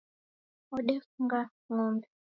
Wodefunga 0.69 1.39
ng'ombe. 1.71 2.07